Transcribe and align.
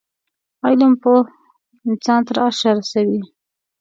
علم 0.65 0.91
پوه 1.01 1.21
انسان 1.89 2.21
تر 2.27 2.35
عرشه 2.45 2.69
رسوی 2.77 3.21